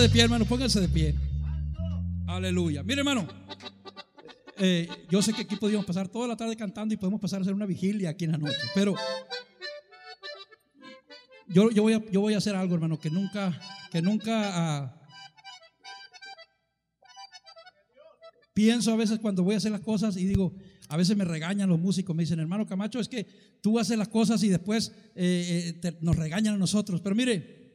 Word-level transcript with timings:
De 0.00 0.08
pie, 0.08 0.22
hermano, 0.22 0.44
pónganse 0.44 0.80
de 0.80 0.88
pie. 0.88 1.14
Aleluya. 2.28 2.84
Mire, 2.84 3.00
hermano. 3.00 3.26
eh, 4.56 4.88
yo 5.10 5.20
sé 5.22 5.32
que 5.32 5.42
aquí 5.42 5.56
podíamos 5.56 5.84
pasar 5.86 6.06
toda 6.08 6.28
la 6.28 6.36
tarde 6.36 6.54
cantando 6.54 6.94
y 6.94 6.96
podemos 6.96 7.20
pasar 7.20 7.40
a 7.40 7.42
hacer 7.42 7.52
una 7.52 7.66
vigilia 7.66 8.10
aquí 8.10 8.24
en 8.24 8.32
la 8.32 8.38
noche, 8.38 8.56
pero 8.76 8.94
yo, 11.48 11.72
yo, 11.72 11.82
voy, 11.82 11.94
a, 11.94 12.10
yo 12.12 12.20
voy 12.20 12.34
a 12.34 12.38
hacer 12.38 12.54
algo, 12.54 12.76
hermano, 12.76 13.00
que 13.00 13.10
nunca, 13.10 13.58
que 13.90 14.00
nunca 14.00 14.52
ah, 14.54 15.02
pienso 18.54 18.92
a 18.92 18.96
veces 18.96 19.18
cuando 19.18 19.42
voy 19.42 19.54
a 19.54 19.58
hacer 19.58 19.72
las 19.72 19.80
cosas 19.80 20.16
y 20.16 20.26
digo, 20.26 20.54
a 20.88 20.96
veces 20.96 21.16
me 21.16 21.24
regañan 21.24 21.68
los 21.68 21.80
músicos, 21.80 22.14
me 22.14 22.22
dicen, 22.22 22.38
hermano 22.38 22.66
Camacho, 22.66 23.00
es 23.00 23.08
que 23.08 23.26
tú 23.60 23.80
haces 23.80 23.98
las 23.98 24.08
cosas 24.08 24.44
y 24.44 24.48
después 24.48 24.92
eh, 25.16 25.80
eh, 25.82 25.98
nos 26.02 26.14
regañan 26.14 26.54
a 26.54 26.58
nosotros. 26.58 27.00
Pero 27.00 27.16
mire, 27.16 27.67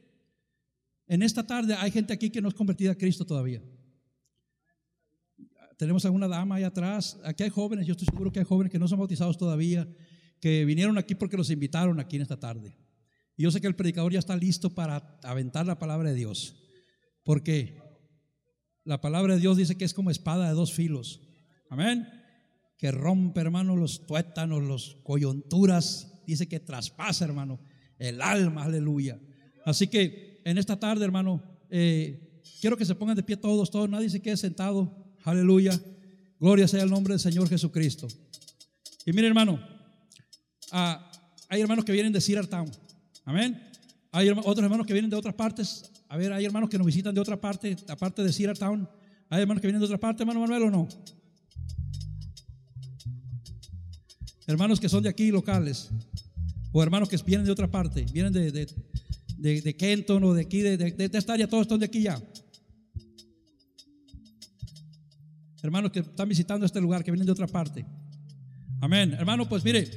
en 1.06 1.22
esta 1.22 1.46
tarde 1.46 1.74
hay 1.74 1.90
gente 1.90 2.12
aquí 2.12 2.30
que 2.30 2.40
no 2.40 2.48
es 2.48 2.54
convertida 2.54 2.92
a 2.92 2.94
Cristo 2.94 3.24
todavía. 3.24 3.62
Tenemos 5.76 6.04
a 6.04 6.10
una 6.10 6.28
dama 6.28 6.56
ahí 6.56 6.62
atrás. 6.62 7.18
Aquí 7.24 7.42
hay 7.42 7.50
jóvenes, 7.50 7.86
yo 7.86 7.92
estoy 7.92 8.06
seguro 8.06 8.32
que 8.32 8.38
hay 8.38 8.44
jóvenes 8.44 8.70
que 8.70 8.78
no 8.78 8.88
son 8.88 8.98
bautizados 8.98 9.36
todavía, 9.36 9.88
que 10.40 10.64
vinieron 10.64 10.98
aquí 10.98 11.14
porque 11.14 11.36
los 11.36 11.50
invitaron 11.50 12.00
aquí 12.00 12.16
en 12.16 12.22
esta 12.22 12.38
tarde. 12.38 12.76
Y 13.36 13.42
yo 13.42 13.50
sé 13.50 13.60
que 13.60 13.66
el 13.66 13.74
predicador 13.74 14.12
ya 14.12 14.18
está 14.18 14.36
listo 14.36 14.74
para 14.74 15.18
aventar 15.22 15.66
la 15.66 15.78
palabra 15.78 16.10
de 16.10 16.16
Dios. 16.16 16.56
Porque 17.24 17.80
la 18.84 19.00
palabra 19.00 19.34
de 19.34 19.40
Dios 19.40 19.56
dice 19.56 19.76
que 19.76 19.84
es 19.84 19.94
como 19.94 20.10
espada 20.10 20.48
de 20.48 20.54
dos 20.54 20.72
filos. 20.72 21.20
Amén. 21.70 22.06
Que 22.78 22.92
rompe, 22.92 23.40
hermano, 23.40 23.76
los 23.76 24.06
tuétanos, 24.06 24.62
los 24.62 24.96
coyunturas. 25.02 26.22
Dice 26.26 26.48
que 26.48 26.60
traspasa, 26.60 27.24
hermano, 27.24 27.60
el 27.98 28.22
alma. 28.22 28.64
Aleluya. 28.64 29.18
Así 29.64 29.88
que 29.88 30.33
en 30.44 30.58
esta 30.58 30.78
tarde, 30.78 31.04
hermano, 31.04 31.42
eh, 31.70 32.42
quiero 32.60 32.76
que 32.76 32.84
se 32.84 32.94
pongan 32.94 33.16
de 33.16 33.22
pie 33.22 33.36
todos, 33.36 33.70
todos. 33.70 33.88
Nadie 33.88 34.10
se 34.10 34.20
quede 34.20 34.36
sentado. 34.36 34.94
Aleluya. 35.24 35.80
Gloria 36.38 36.68
sea 36.68 36.82
el 36.82 36.90
nombre 36.90 37.14
del 37.14 37.20
Señor 37.20 37.48
Jesucristo. 37.48 38.06
Y 39.06 39.12
mire, 39.12 39.26
hermano, 39.26 39.58
ah, 40.70 41.10
hay 41.48 41.60
hermanos 41.60 41.84
que 41.84 41.92
vienen 41.92 42.12
de 42.12 42.20
Cedar 42.20 42.46
Town. 42.46 42.70
Amén. 43.24 43.60
Hay 44.12 44.28
otros 44.28 44.58
hermanos 44.58 44.86
que 44.86 44.92
vienen 44.92 45.10
de 45.10 45.16
otras 45.16 45.34
partes. 45.34 45.90
A 46.08 46.16
ver, 46.16 46.32
hay 46.32 46.44
hermanos 46.44 46.68
que 46.68 46.78
nos 46.78 46.86
visitan 46.86 47.14
de 47.14 47.20
otra 47.20 47.40
parte, 47.40 47.76
aparte 47.88 48.22
de 48.22 48.32
Cedar 48.32 48.56
Town. 48.56 48.88
Hay 49.30 49.40
hermanos 49.40 49.60
que 49.60 49.66
vienen 49.66 49.80
de 49.80 49.86
otra 49.86 49.98
parte, 49.98 50.22
hermano 50.22 50.40
Manuel, 50.40 50.64
o 50.64 50.70
no. 50.70 50.88
Hermanos 54.46 54.78
que 54.78 54.88
son 54.88 55.02
de 55.02 55.08
aquí 55.08 55.30
locales. 55.30 55.90
O 56.72 56.82
hermanos 56.82 57.08
que 57.08 57.16
vienen 57.24 57.46
de 57.46 57.52
otra 57.52 57.70
parte. 57.70 58.04
Vienen 58.12 58.32
de, 58.32 58.52
de, 58.52 58.68
de- 59.44 59.60
de 59.60 59.76
Kenton 59.76 60.24
o 60.24 60.32
de 60.32 60.40
aquí, 60.40 60.60
de, 60.62 60.78
de- 60.78 61.10
esta 61.18 61.34
área. 61.34 61.46
Todos 61.46 61.62
están 61.66 61.78
de 61.78 61.84
aquí 61.86 62.00
ya. 62.00 62.16
Hermanos 65.62 65.92
que 65.92 66.00
están 66.00 66.28
visitando 66.28 66.64
este 66.64 66.80
lugar, 66.80 67.04
que 67.04 67.10
vienen 67.10 67.26
de 67.26 67.32
otra 67.32 67.46
parte. 67.46 67.84
Amén. 68.80 69.12
Hermano, 69.12 69.46
pues 69.48 69.62
mire, 69.64 69.88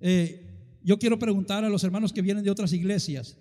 eh, 0.00 0.78
yo 0.82 0.98
quiero 0.98 1.18
preguntar 1.18 1.64
a 1.64 1.68
los 1.70 1.84
hermanos 1.84 2.12
que 2.12 2.20
vienen 2.22 2.44
de 2.44 2.50
otras 2.50 2.72
iglesias, 2.72 3.36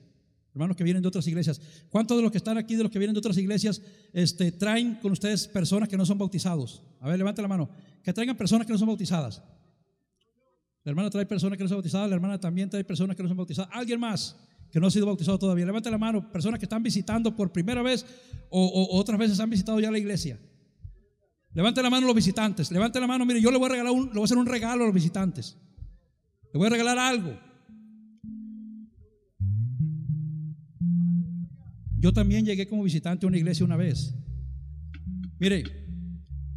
hermanos 0.54 0.76
que 0.78 0.84
vienen 0.86 1.02
de 1.02 1.08
otras 1.10 1.28
iglesias, 1.28 1.60
¿cuántos 1.90 2.16
de 2.18 2.24
los 2.24 2.32
que 2.32 2.38
están 2.38 2.58
aquí, 2.58 2.76
de 2.76 2.84
los 2.84 2.92
que 2.92 3.00
vienen 3.00 3.14
de 3.14 3.20
otras 3.20 3.38
iglesias, 3.38 3.82
este, 4.14 4.52
traen 4.54 4.96
con 4.96 5.12
ustedes 5.12 5.48
personas 5.50 5.88
que 5.90 5.98
no 5.98 6.06
son 6.06 6.18
bautizados? 6.18 6.82
A 7.02 7.10
ver, 7.10 7.18
levante 7.18 7.42
la 7.42 7.48
mano. 7.50 7.70
Que 8.04 8.14
traigan 8.14 8.38
personas 8.38 8.66
que 8.68 8.74
no 8.74 8.80
son 8.80 8.88
bautizadas. 8.88 9.42
La 10.84 10.92
hermana 10.92 11.10
trae 11.10 11.26
personas 11.26 11.58
que 11.58 11.64
no 11.64 11.70
son 11.70 11.78
bautizadas, 11.78 12.10
la 12.10 12.16
hermana 12.16 12.40
también 12.40 12.70
trae 12.70 12.84
personas 12.86 13.16
que 13.18 13.24
no 13.24 13.28
son 13.30 13.38
bautizadas. 13.38 13.70
¿Alguien 13.74 14.00
más 14.00 14.36
que 14.76 14.82
no 14.82 14.88
ha 14.88 14.92
sido 14.92 15.06
bautizado 15.06 15.40
todavía? 15.40 15.66
Levante 15.66 15.90
la 15.90 15.98
mano, 15.98 16.30
personas 16.34 16.60
que 16.60 16.66
están 16.66 16.84
visitando 16.84 17.34
por 17.34 17.50
primera 17.50 17.82
vez 17.82 18.06
o, 18.50 19.00
otras 19.00 19.18
veces 19.18 19.40
han 19.40 19.50
visitado 19.50 19.80
ya 19.80 19.90
la 19.90 19.98
iglesia. 19.98 20.38
Levante 21.54 21.82
la 21.82 21.90
mano 21.90 22.06
los 22.06 22.14
visitantes. 22.14 22.70
Levante 22.72 23.00
la 23.00 23.08
mano, 23.08 23.26
mire, 23.26 23.40
yo 23.40 23.52
le 23.52 23.58
voy 23.58 23.68
a 23.68 23.70
regalar 23.70 23.94
un, 23.94 24.08
le 24.08 24.16
voy 24.16 24.24
a 24.24 24.26
hacer 24.26 24.38
un 24.38 24.46
regalo 24.46 24.84
a 24.84 24.88
los 24.88 24.94
visitantes. 24.94 25.58
Le 26.52 26.58
voy 26.58 26.68
a 26.68 26.72
regalar 26.72 26.98
algo. 27.00 27.40
Yo 31.98 32.12
también 32.12 32.46
llegué 32.46 32.68
como 32.68 32.84
visitante 32.84 33.26
a 33.26 33.30
una 33.30 33.38
iglesia 33.38 33.64
una 33.66 33.78
vez. 33.78 34.14
Mire, 35.40 35.64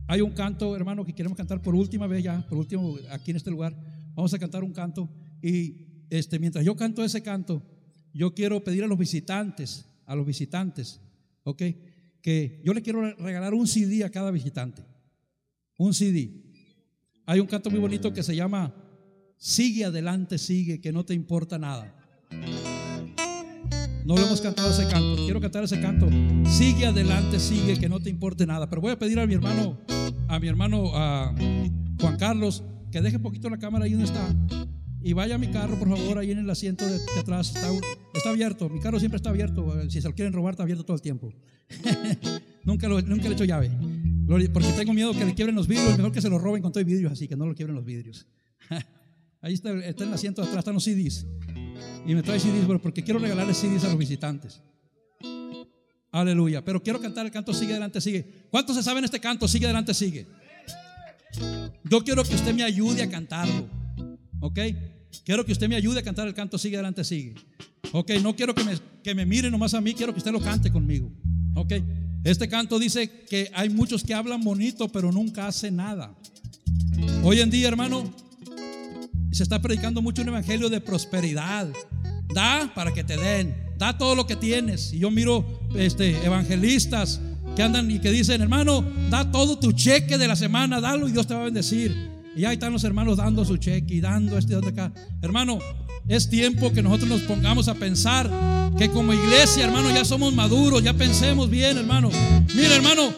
hay 0.09 0.23
un 0.23 0.33
canto, 0.33 0.75
hermano, 0.75 1.05
que 1.05 1.15
queremos 1.15 1.39
cantar 1.39 1.63
por 1.63 1.77
última 1.77 2.09
vez 2.09 2.25
ya, 2.25 2.45
por 2.49 2.59
último, 2.59 2.97
aquí 3.13 3.31
en 3.31 3.37
este 3.37 3.53
lugar. 3.53 3.77
Vamos 4.17 4.35
a 4.35 4.41
cantar 4.41 4.65
un 4.65 4.73
canto. 4.73 5.09
Y 5.41 6.07
este, 6.11 6.41
mientras 6.41 6.65
yo 6.65 6.75
canto 6.75 7.05
ese 7.05 7.23
canto, 7.23 7.63
yo 8.13 8.35
quiero 8.35 8.63
pedir 8.63 8.85
a 8.85 8.87
los 8.87 8.99
visitantes, 8.99 9.87
a 10.07 10.15
los 10.15 10.27
visitantes, 10.27 11.01
¿ok? 11.45 11.63
Que 12.23 12.61
yo 12.65 12.75
le 12.75 12.83
quiero 12.83 13.15
regalar 13.17 13.55
un 13.55 13.67
CD 13.67 14.05
a 14.05 14.11
cada 14.11 14.31
visitante. 14.31 14.83
Un 15.77 15.95
CD. 15.95 16.43
Hay 17.27 17.41
un 17.41 17.47
canto 17.47 17.71
muy 17.71 17.79
bonito 17.79 18.13
que 18.13 18.23
se 18.23 18.35
llama 18.35 18.75
Sigue 19.37 19.85
adelante, 19.85 20.37
sigue, 20.37 20.81
que 20.81 20.93
no 20.93 21.05
te 21.05 21.15
importa 21.15 21.59
nada. 21.59 21.95
No 24.05 24.17
lo 24.17 24.27
hemos 24.27 24.41
cantado 24.41 24.71
ese 24.71 24.89
canto. 24.89 25.25
Quiero 25.25 25.41
cantar 25.41 25.63
ese 25.63 25.81
canto. 25.81 26.09
Sigue 26.51 26.87
adelante, 26.87 27.39
sigue, 27.39 27.79
que 27.79 27.89
no 27.89 28.01
te 28.01 28.11
importe 28.11 28.47
nada. 28.47 28.69
Pero 28.69 28.83
voy 28.83 28.91
a 28.91 28.99
pedir 28.99 29.21
a 29.21 29.27
mi 29.27 29.35
hermano, 29.35 29.79
a 30.27 30.41
mi 30.41 30.49
hermano 30.49 30.91
a 30.95 31.35
Juan 32.01 32.17
Carlos, 32.17 32.65
que 32.91 33.01
deje 33.01 33.19
poquito 33.21 33.49
la 33.49 33.59
cámara 33.59 33.85
ahí 33.85 33.93
donde 33.93 34.07
está. 34.07 34.27
Y 35.09 35.15
vaya 35.15 35.37
a 35.37 35.39
mi 35.39 35.47
carro, 35.47 35.79
por 35.79 35.89
favor, 35.89 36.19
ahí 36.19 36.33
en 36.33 36.41
el 36.41 36.51
asiento 36.51 36.87
de, 36.87 37.01
atrás. 37.19 37.49
Está, 37.57 37.71
está 38.13 38.29
abierto. 38.29 38.69
Mi 38.69 38.79
carro 38.79 38.99
siempre 38.99 39.17
está 39.17 39.31
abierto. 39.31 39.75
Si 39.89 40.03
se 40.03 40.07
lo 40.07 40.15
quieren 40.15 40.35
robar, 40.35 40.53
está 40.53 40.65
abierto 40.65 40.85
todo 40.85 40.97
el 40.97 41.01
tiempo. 41.01 41.33
nunca, 42.65 42.89
lo, 42.89 43.01
nunca 43.01 43.23
le 43.23 43.31
he 43.31 43.33
hecho 43.33 43.47
llave. 43.47 43.71
Porque 44.53 44.69
tengo 44.77 44.93
miedo 44.93 45.15
que 45.15 45.25
le 45.25 45.33
quiebren 45.33 45.57
los 45.57 45.67
vidrios. 45.67 45.97
Mejor 45.97 46.13
que 46.13 46.21
se 46.21 46.29
lo 46.29 46.39
roben 46.39 46.61
con 46.61 46.73
todo 46.73 46.85
vidrios, 46.85 47.11
así 47.11 47.27
que 47.27 47.37
no 47.37 47.47
lo 47.47 47.55
quiebren 47.55 47.75
los 47.75 47.87
vidrios. 47.87 48.27
Ahí 49.41 49.55
está, 49.55 49.73
está 49.83 50.03
en 50.03 50.11
el 50.11 50.15
asiento 50.15 50.43
de 50.43 50.49
atrás, 50.49 50.61
están 50.61 50.75
los 50.75 50.85
CDs. 50.85 51.25
Y 52.07 52.15
me 52.15 52.23
trae 52.23 52.39
CDs, 52.39 52.67
bueno, 52.67 52.83
porque 52.83 53.03
quiero 53.03 53.19
regalarles 53.19 53.57
CDs 53.57 53.85
a 53.85 53.89
los 53.89 53.97
visitantes. 53.97 54.61
Aleluya. 56.11 56.63
Pero 56.63 56.83
quiero 56.83 57.01
cantar 57.01 57.25
el 57.25 57.33
canto 57.33 57.55
Sigue 57.55 57.71
adelante, 57.73 58.03
sigue. 58.03 58.27
¿Cuántos 58.51 58.77
se 58.77 58.83
saben 58.83 59.05
este 59.05 59.21
canto? 59.21 59.49
Sigue 59.49 59.65
adelante, 59.65 59.95
sigue. 59.95 60.27
Yo 61.85 62.05
quiero 62.05 62.23
que 62.25 62.35
usted 62.35 62.55
me 62.55 62.63
ayude 62.63 63.03
a 63.03 63.09
cantarlo. 63.09 63.71
¿Ok? 64.41 64.59
Quiero 65.25 65.45
que 65.45 65.53
usted 65.53 65.69
me 65.69 65.77
ayude 65.77 66.01
a 66.01 66.03
cantar 66.03 66.27
el 66.27 66.35
canto 66.35 66.59
Sigue 66.59 66.77
adelante, 66.77 67.05
sigue. 67.05 67.35
Ok, 67.93 68.13
no 68.23 68.37
quiero 68.37 68.55
que 68.55 68.65
me, 68.65 68.79
que 69.03 69.15
me 69.15 69.25
mire 69.25 69.51
nomás 69.51 69.75
a 69.75 69.81
mí, 69.81 69.95
quiero 69.95 70.13
que 70.13 70.19
usted 70.19 70.33
lo 70.33 70.41
cante 70.41 70.71
conmigo. 70.71 71.11
Ok, 71.55 71.75
este 72.25 72.49
canto 72.49 72.79
dice 72.79 73.09
que 73.29 73.51
hay 73.55 73.71
muchos 73.71 74.03
que 74.03 74.15
hablan 74.15 74.43
bonito, 74.43 74.89
pero 74.89 75.11
nunca 75.13 75.47
hacen 75.47 75.77
nada. 75.77 76.15
Hoy 77.23 77.41
en 77.41 77.51
día, 77.51 77.69
hermano, 77.69 78.13
se 79.33 79.43
está 79.43 79.61
predicando 79.61 80.03
mucho 80.03 80.23
un 80.23 80.29
evangelio 80.29 80.69
de 80.69 80.81
prosperidad. 80.81 81.69
Da 82.35 82.73
para 82.75 82.93
que 82.93 83.05
te 83.05 83.17
den, 83.17 83.57
da 83.79 83.97
todo 83.97 84.15
lo 84.15 84.27
que 84.27 84.37
tienes. 84.37 84.93
Y 84.93 84.99
yo 84.99 85.11
miro 85.11 85.61
este, 85.75 86.25
evangelistas 86.25 87.21
que 87.57 87.63
andan 87.63 87.91
y 87.91 87.99
que 87.99 88.11
dicen, 88.11 88.43
hermano, 88.43 88.85
da 89.11 89.31
todo 89.31 89.59
tu 89.59 89.73
cheque 89.73 90.19
de 90.19 90.29
la 90.29 90.37
semana, 90.37 90.81
dalo 90.81 91.09
y 91.09 91.13
Dios 91.13 91.27
te 91.27 91.35
va 91.35 91.41
a 91.41 91.45
bendecir. 91.45 92.18
Y 92.39 92.45
ahí 92.45 92.55
están 92.55 92.73
los 92.73 92.85
hermanos 92.85 93.17
dando 93.17 93.45
su 93.45 93.57
cheque 93.57 93.95
y 93.95 94.01
dando 94.01 94.39
este, 94.39 94.53
dando 94.53 94.69
acá. 94.69 94.93
Hermano, 95.21 95.59
es 96.07 96.31
tiempo 96.31 96.73
que 96.73 96.81
nosotros 96.83 97.09
nos 97.09 97.23
pongamos 97.23 97.67
a 97.67 97.75
pensar 97.75 98.31
que 98.79 98.89
como 98.91 99.13
iglesia, 99.13 99.65
hermano, 99.65 99.91
ya 99.91 100.05
somos 100.05 100.33
maduros, 100.33 100.81
ya 100.85 100.95
pensemos 100.95 101.51
bien, 101.51 101.79
hermano. 101.79 102.11
Mira, 102.55 102.77
hermano, 102.77 103.13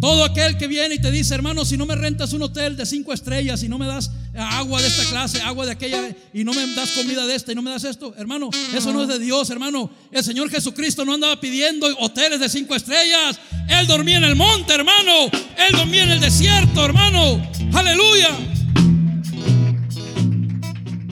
todo 0.00 0.24
aquel 0.24 0.58
que 0.58 0.66
viene 0.66 0.96
y 0.96 0.98
te 0.98 1.12
dice, 1.12 1.32
hermano, 1.32 1.64
si 1.64 1.76
no 1.76 1.86
me 1.86 1.94
rentas 1.94 2.32
un 2.32 2.42
hotel 2.42 2.76
de 2.76 2.86
cinco 2.86 3.12
estrellas, 3.12 3.62
y 3.62 3.68
no 3.68 3.78
me 3.78 3.86
das 3.86 4.10
agua 4.34 4.82
de 4.82 4.88
esta 4.88 5.04
clase, 5.04 5.40
agua 5.42 5.64
de 5.64 5.70
aquella, 5.70 6.16
y 6.34 6.42
no 6.42 6.52
me 6.52 6.74
das 6.74 6.90
comida 6.90 7.26
de 7.28 7.36
esta, 7.36 7.52
y 7.52 7.54
no 7.54 7.62
me 7.62 7.70
das 7.70 7.84
esto, 7.84 8.14
hermano, 8.18 8.50
eso 8.74 8.92
no 8.92 9.02
es 9.02 9.08
de 9.08 9.20
Dios, 9.20 9.48
hermano. 9.50 9.90
El 10.10 10.24
Señor 10.24 10.50
Jesucristo 10.50 11.04
no 11.04 11.14
andaba 11.14 11.38
pidiendo 11.38 11.86
hoteles 12.00 12.40
de 12.40 12.48
cinco 12.48 12.74
estrellas. 12.74 13.38
Él 13.68 13.86
dormía 13.86 14.16
en 14.16 14.24
el 14.24 14.34
monte, 14.34 14.74
hermano. 14.74 15.26
Él 15.56 15.76
dormía 15.76 16.02
en 16.02 16.10
el 16.10 16.20
desierto, 16.20 16.84
hermano. 16.84 17.59
Aleluya. 17.72 18.28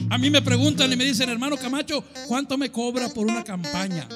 A 0.09 0.17
mí 0.17 0.29
me 0.29 0.41
preguntan 0.41 0.91
y 0.91 0.95
me 0.95 1.05
dicen, 1.05 1.29
hermano 1.29 1.57
Camacho, 1.57 2.03
¿cuánto 2.27 2.57
me 2.57 2.71
cobra 2.71 3.09
por 3.09 3.25
una 3.25 3.43
campaña? 3.43 4.07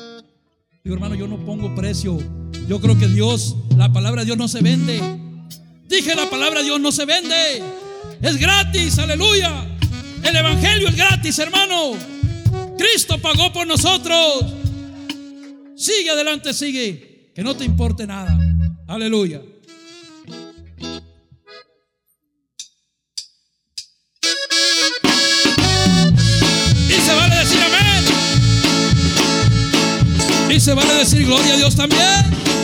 Digo, 0.84 0.96
hermano, 0.96 1.16
yo 1.16 1.28
no 1.28 1.38
pongo 1.46 1.74
precio. 1.76 2.18
Yo 2.68 2.82
creo 2.82 2.98
que 2.98 3.08
Dios, 3.08 3.56
la 3.78 3.92
palabra 3.94 4.22
de 4.22 4.26
Dios 4.26 4.38
no 4.38 4.48
se 4.48 4.62
vende. 4.62 5.02
Dije, 5.88 6.16
la 6.16 6.30
palabra 6.30 6.60
de 6.60 6.66
Dios 6.66 6.80
no 6.80 6.92
se 6.92 7.06
vende. 7.06 7.64
Es 8.22 8.38
gratis, 8.38 8.98
aleluya. 9.00 9.66
El 10.24 10.36
Evangelio 10.36 10.88
es 10.90 10.96
gratis, 10.96 11.38
hermano. 11.40 11.94
Cristo 12.78 13.18
pagó 13.22 13.54
por 13.54 13.68
nosotros. 13.68 14.46
Sigue 15.76 16.10
adelante, 16.10 16.54
sigue. 16.54 17.32
Que 17.36 17.44
no 17.44 17.56
te 17.56 17.66
importe 17.66 18.08
nada. 18.08 18.38
Aleluya. 18.88 19.42
Y 30.54 30.60
se 30.60 30.76
vale 30.76 30.94
decir 30.94 31.26
gloria 31.26 31.56
a 31.56 31.58
Dios 31.58 31.76
también. 31.76 32.63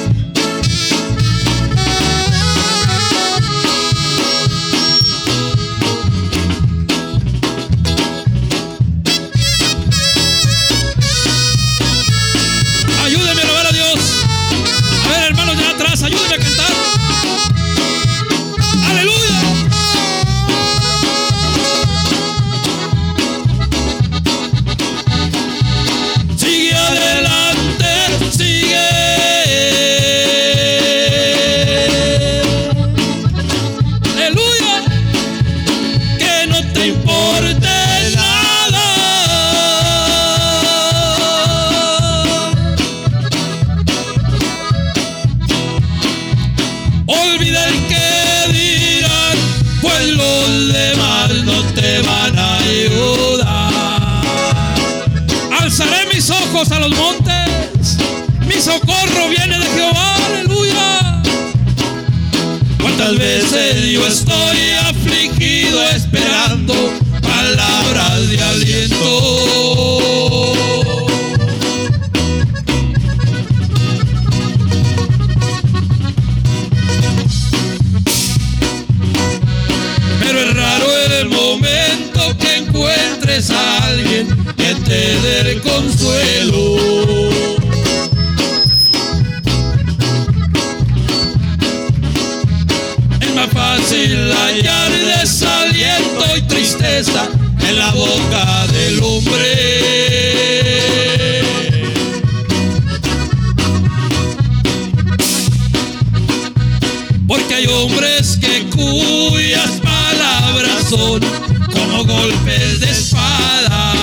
Te 36.74 36.88
importe 36.88 37.68
nada. 38.16 38.86
Olvida 47.08 47.68
el 47.68 47.88
que 47.88 48.54
dirán, 48.54 49.38
pues 49.82 50.08
los 50.10 50.74
demás 50.74 51.30
no 51.46 51.64
te 51.74 52.02
van 52.02 52.38
a 52.38 52.58
ayudar. 52.60 54.24
Alzaré 55.60 56.08
mis 56.14 56.30
ojos 56.30 56.72
a 56.72 56.80
los 56.80 56.92
montes, 56.92 57.98
mi 58.46 58.62
socorro 58.62 59.30
viene 59.30 59.58
de 59.60 59.66
Jehová, 59.66 60.16
aleluya. 60.28 61.22
¿Cuántas 62.82 63.18
veces 63.18 63.92
yo 63.92 64.06
estoy 64.06 64.69
esperando 66.20 66.74
palabras 67.22 68.30
de 68.30 68.42
aliento? 68.42 69.06
Pero 80.22 80.40
es 80.40 80.56
raro 80.56 80.86
el 81.22 81.30
momento 81.30 82.38
que 82.38 82.58
encuentres 82.58 83.50
a 83.52 83.86
alguien 83.86 84.28
que 84.58 84.76
te 84.76 85.20
dé 85.22 85.52
el 85.52 85.62
consuelo. 85.62 86.49
En 97.00 97.80
la 97.80 97.92
boca 97.92 98.68
del 98.74 99.02
hombre. 99.02 99.56
Porque 107.26 107.56
hay 107.56 107.68
hombres 107.68 108.38
que 108.42 108.66
cuyas 108.76 109.80
palabras 109.82 110.90
son 110.90 111.22
como 111.72 112.04
golpes 112.04 112.82
de 112.82 112.90
espada. 112.90 113.94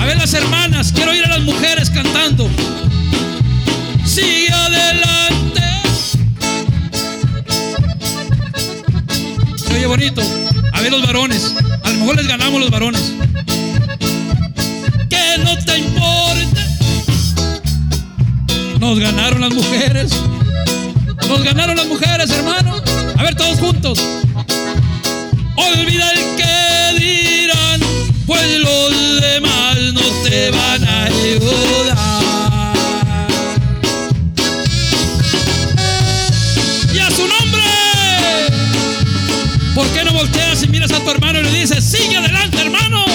A 0.00 0.06
ver 0.06 0.16
las 0.16 0.32
hermanas, 0.32 0.90
quiero 0.90 1.10
oír 1.10 1.24
a 1.26 1.28
las 1.28 1.42
mujeres 1.42 1.90
cantando. 1.90 2.48
A 9.94 10.80
ver 10.80 10.90
los 10.90 11.06
varones. 11.06 11.54
A 11.84 11.90
lo 11.90 11.98
mejor 12.00 12.16
les 12.16 12.26
ganamos 12.26 12.60
los 12.60 12.68
varones. 12.68 13.12
Que 15.08 15.38
no 15.38 15.56
te 15.64 15.78
importe. 15.78 16.60
Nos 18.80 18.98
ganaron 18.98 19.40
las 19.40 19.54
mujeres. 19.54 20.10
Nos 21.28 21.44
ganaron 21.44 21.76
las 21.76 21.86
mujeres, 21.86 22.28
hermano. 22.30 22.74
A 23.16 23.22
ver, 23.22 23.36
todos 23.36 23.56
juntos. 23.60 24.00
Olvida 25.54 26.10
el 26.10 26.36
que 26.38 26.98
dirán, 26.98 27.80
pues 28.26 28.58
los 28.58 29.20
demás 29.20 29.76
no 29.92 30.02
te 30.24 30.50
van 30.50 30.88
a 30.88 31.04
ayudar. 31.04 32.23
Miras 40.84 41.00
a 41.00 41.04
tu 41.04 41.10
hermano 41.10 41.40
y 41.40 41.42
le 41.42 41.50
dices, 41.50 41.84
sigue 41.84 42.16
adelante, 42.16 42.60
hermano? 42.60 43.13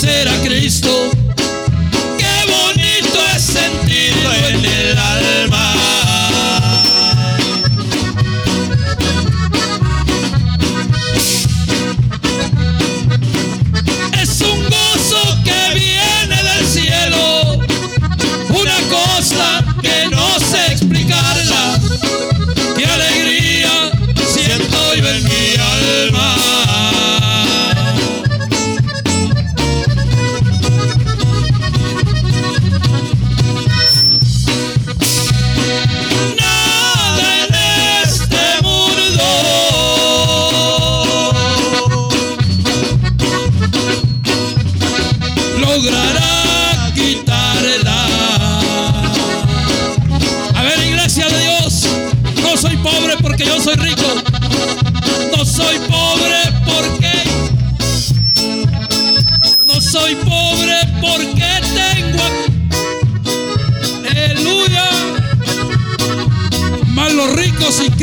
será 0.00 0.39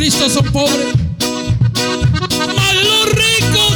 Cristo 0.10 0.30
son 0.30 0.46
pobres. 0.54 0.96
Más 2.56 2.76
los 2.76 3.10
ricos. 3.12 3.76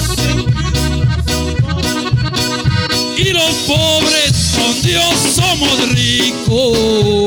Y 3.18 3.34
los 3.34 3.54
pobres 3.68 4.56
con 4.56 4.82
Dios 4.82 5.14
somos 5.36 5.90
ricos. 5.90 7.21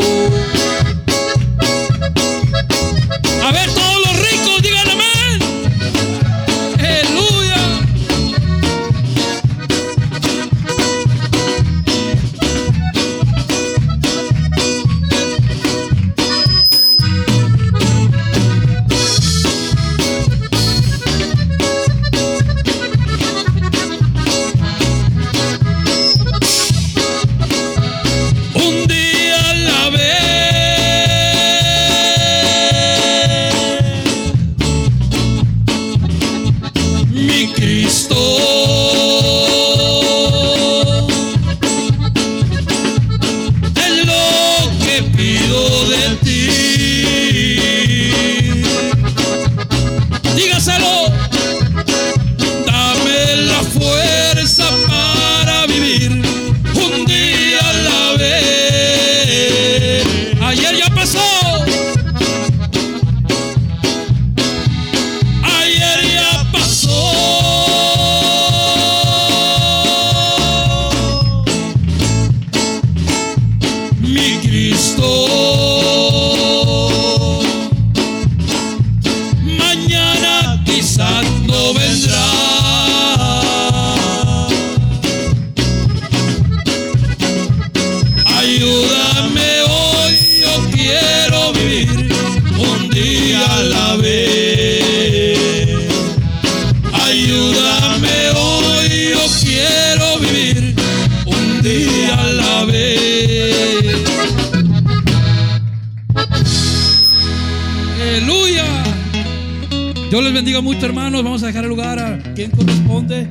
Bendiga 110.44 110.60
mucho, 110.60 110.84
hermanos. 110.84 111.24
Vamos 111.24 111.42
a 111.42 111.46
dejar 111.46 111.64
el 111.64 111.70
lugar 111.70 111.98
a 111.98 112.34
quien 112.34 112.50
corresponde. 112.50 113.26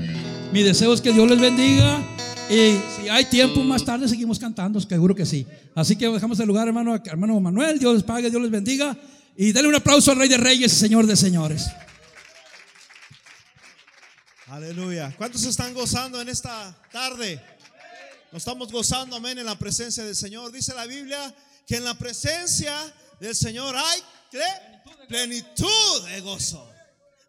Mi 0.52 0.64
deseo 0.64 0.96
es 0.96 1.00
que 1.00 1.12
Dios 1.12 1.30
les 1.30 1.40
bendiga. 1.40 2.02
Y 2.50 2.76
si 2.96 3.08
hay 3.08 3.26
tiempo 3.26 3.64
más 3.64 3.86
tarde, 3.86 4.08
seguimos 4.08 4.40
cantando, 4.40 4.82
seguro 4.82 5.14
que 5.14 5.24
sí. 5.24 5.46
Así 5.76 5.96
que 5.96 6.10
dejamos 6.10 6.40
el 6.40 6.48
lugar, 6.48 6.68
hermano, 6.68 7.00
hermano 7.06 7.40
Manuel. 7.40 7.78
Dios 7.78 7.94
les 7.94 8.04
pague, 8.04 8.32
Dios 8.32 8.42
les 8.42 8.50
bendiga. 8.50 8.98
Y 9.38 9.52
denle 9.52 9.70
un 9.70 9.76
aplauso 9.76 10.10
al 10.10 10.18
Rey 10.18 10.28
de 10.28 10.38
Reyes 10.38 10.72
Señor 10.72 11.06
de 11.06 11.16
Señores. 11.16 11.68
Aleluya. 14.48 15.14
¿Cuántos 15.16 15.44
están 15.44 15.72
gozando 15.76 16.20
en 16.20 16.30
esta 16.30 16.76
tarde? 16.92 17.40
Nos 18.32 18.42
estamos 18.42 18.72
gozando, 18.72 19.18
amén, 19.18 19.38
en 19.38 19.46
la 19.46 19.60
presencia 19.60 20.04
del 20.04 20.16
Señor. 20.16 20.52
Dice 20.52 20.74
la 20.74 20.88
Biblia 20.88 21.32
que 21.68 21.76
en 21.76 21.84
la 21.84 21.94
presencia 21.94 22.76
del 23.20 23.36
Señor 23.36 23.76
hay 23.76 24.02
plenitud 25.08 26.08
de 26.08 26.22
gozo. 26.22 26.73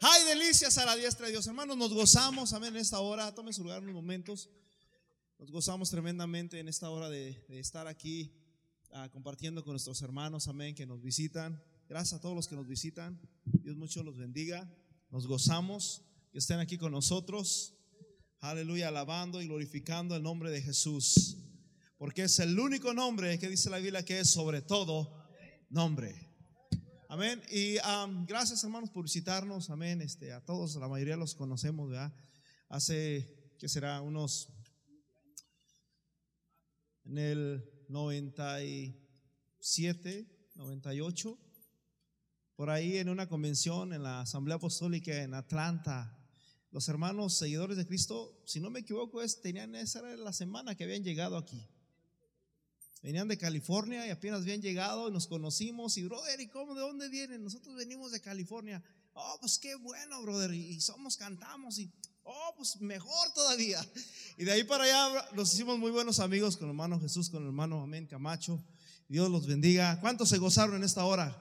Hay 0.06 0.22
delicias 0.24 0.76
a 0.76 0.84
la 0.84 0.96
diestra 0.96 1.24
de 1.24 1.32
Dios. 1.32 1.46
Hermanos, 1.46 1.78
nos 1.78 1.90
gozamos, 1.94 2.52
amén, 2.52 2.76
en 2.76 2.82
esta 2.82 3.00
hora. 3.00 3.34
Tome 3.34 3.54
su 3.54 3.62
lugar 3.62 3.82
unos 3.82 3.94
momentos. 3.94 4.50
Nos 5.38 5.50
gozamos 5.50 5.88
tremendamente 5.88 6.60
en 6.60 6.68
esta 6.68 6.90
hora 6.90 7.08
de, 7.08 7.42
estar 7.48 7.86
aquí 7.86 8.30
ah, 8.92 9.08
compartiendo 9.10 9.64
con 9.64 9.72
nuestros 9.72 10.02
hermanos, 10.02 10.46
amén, 10.46 10.74
que 10.74 10.84
nos 10.84 11.00
visitan. 11.00 11.58
Gracias 11.88 12.18
a 12.18 12.20
todos 12.20 12.36
los 12.36 12.46
que 12.46 12.54
nos 12.54 12.68
visitan. 12.68 13.18
Dios 13.46 13.78
mucho 13.78 14.02
los 14.02 14.18
bendiga. 14.18 14.70
Nos 15.08 15.26
gozamos 15.26 16.02
que 16.30 16.38
estén 16.38 16.58
aquí 16.58 16.76
con 16.76 16.92
nosotros. 16.92 17.72
Aleluya, 18.40 18.88
alabando 18.88 19.40
y 19.40 19.46
glorificando 19.46 20.14
el 20.16 20.22
nombre 20.22 20.50
de 20.50 20.60
Jesús. 20.60 21.38
Porque 21.96 22.24
es 22.24 22.38
el 22.40 22.60
único 22.60 22.92
nombre 22.92 23.38
que 23.38 23.48
dice 23.48 23.70
la 23.70 23.78
Biblia 23.78 24.04
que 24.04 24.20
es 24.20 24.30
sobre 24.30 24.60
todo 24.60 25.24
nombre. 25.70 26.33
Amén. 27.14 27.40
Y 27.48 27.78
am, 27.84 28.26
gracias 28.26 28.64
hermanos 28.64 28.90
por 28.90 29.04
visitarnos. 29.04 29.70
Amén. 29.70 30.02
Este, 30.02 30.32
a 30.32 30.44
todos, 30.44 30.74
la 30.74 30.88
mayoría 30.88 31.16
los 31.16 31.36
conocemos, 31.36 31.88
¿verdad? 31.88 32.12
Hace, 32.68 33.52
¿qué 33.56 33.68
será? 33.68 34.00
Unos, 34.00 34.52
en 37.04 37.18
el 37.18 37.70
97, 37.88 40.26
98, 40.56 41.38
por 42.56 42.70
ahí 42.70 42.96
en 42.96 43.08
una 43.08 43.28
convención 43.28 43.92
en 43.92 44.02
la 44.02 44.22
Asamblea 44.22 44.56
Apostólica 44.56 45.22
en 45.22 45.34
Atlanta. 45.34 46.18
Los 46.72 46.88
hermanos 46.88 47.38
seguidores 47.38 47.76
de 47.76 47.86
Cristo, 47.86 48.42
si 48.44 48.58
no 48.58 48.70
me 48.70 48.80
equivoco, 48.80 49.22
es, 49.22 49.40
tenían 49.40 49.76
esa 49.76 50.00
era 50.00 50.16
la 50.16 50.32
semana 50.32 50.74
que 50.74 50.82
habían 50.82 51.04
llegado 51.04 51.36
aquí. 51.36 51.64
Venían 53.04 53.28
de 53.28 53.36
California 53.36 54.06
y 54.06 54.10
apenas 54.10 54.40
habían 54.40 54.62
llegado 54.62 55.10
y 55.10 55.12
nos 55.12 55.26
conocimos. 55.26 55.98
Y, 55.98 56.04
brother, 56.04 56.40
¿y 56.40 56.46
cómo? 56.46 56.74
¿De 56.74 56.80
dónde 56.80 57.10
vienen? 57.10 57.44
Nosotros 57.44 57.76
venimos 57.76 58.12
de 58.12 58.20
California. 58.22 58.82
Oh, 59.12 59.36
pues 59.42 59.58
qué 59.58 59.74
bueno, 59.74 60.22
brother. 60.22 60.54
Y 60.54 60.80
somos, 60.80 61.18
cantamos. 61.18 61.78
Y, 61.78 61.92
oh, 62.22 62.54
pues 62.56 62.80
mejor 62.80 63.30
todavía. 63.34 63.86
Y 64.38 64.44
de 64.44 64.52
ahí 64.52 64.64
para 64.64 64.84
allá 64.84 65.28
nos 65.34 65.52
hicimos 65.52 65.78
muy 65.78 65.90
buenos 65.90 66.18
amigos 66.18 66.56
con 66.56 66.64
el 66.64 66.70
hermano 66.70 66.98
Jesús, 66.98 67.28
con 67.28 67.42
el 67.42 67.48
hermano 67.48 67.82
Amén 67.82 68.06
Camacho. 68.06 68.64
Dios 69.06 69.30
los 69.30 69.46
bendiga. 69.46 70.00
¿Cuántos 70.00 70.30
se 70.30 70.38
gozaron 70.38 70.76
en 70.76 70.84
esta 70.84 71.04
hora? 71.04 71.38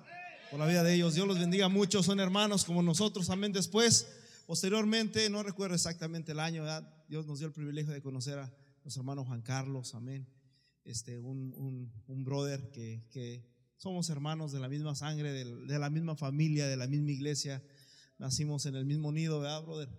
Por 0.52 0.60
la 0.60 0.68
vida 0.68 0.84
de 0.84 0.94
ellos. 0.94 1.16
Dios 1.16 1.26
los 1.26 1.40
bendiga 1.40 1.70
mucho. 1.70 2.04
Son 2.04 2.20
hermanos 2.20 2.66
como 2.66 2.84
nosotros. 2.84 3.30
Amén. 3.30 3.54
Después, 3.54 4.06
posteriormente, 4.48 5.30
no 5.30 5.44
recuerdo 5.44 5.76
exactamente 5.76 6.34
el 6.34 6.42
año, 6.42 6.64
¿verdad? 6.64 6.94
Dios 7.08 7.26
nos 7.26 7.40
dio 7.40 7.48
el 7.48 7.54
privilegio 7.54 7.94
de 7.94 8.02
conocer 8.02 8.38
a 8.38 8.54
nuestro 8.84 9.00
hermano 9.00 9.24
Juan 9.24 9.42
Carlos. 9.42 9.96
Amén 9.96 10.28
este, 10.86 11.20
un, 11.20 11.92
un, 12.08 12.24
brother 12.24 12.72
que, 12.72 13.46
somos 13.78 14.10
hermanos 14.10 14.52
de 14.52 14.60
la 14.60 14.70
misma 14.70 14.96
sangre, 14.96 15.32
de, 15.32 15.80
la 15.80 15.90
misma 15.90 16.16
familia, 16.16 16.68
de 16.68 16.78
la 16.78 16.88
misma 16.88 17.12
iglesia. 17.12 17.64
Nacimos 18.18 18.66
en 18.66 18.76
el 18.76 18.86
mismo 18.86 19.12
nido, 19.12 19.40
¿verdad, 19.40 19.64
brother? 19.64 19.90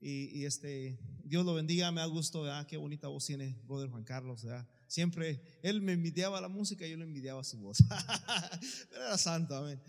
Y, 0.00 0.38
y 0.38 0.44
este, 0.44 0.98
Dios 1.24 1.44
lo 1.44 1.54
bendiga, 1.54 1.90
me 1.90 2.00
da 2.00 2.06
gusto, 2.06 2.42
¿verdad? 2.42 2.66
Qué 2.66 2.76
bonita 2.76 3.08
voz 3.08 3.24
tiene, 3.24 3.58
brother 3.66 3.88
Juan 3.88 4.04
Carlos, 4.04 4.44
¿verdad? 4.44 4.68
Siempre, 4.86 5.42
él 5.62 5.80
me 5.80 5.92
envidiaba 5.92 6.40
la 6.40 6.48
música 6.48 6.86
y 6.86 6.90
yo 6.90 6.96
le 6.96 7.04
envidiaba 7.04 7.42
su 7.44 7.58
voz. 7.58 7.78
Pero 8.90 9.04
era 9.04 9.18
santo, 9.18 9.56
amén. 9.56 9.80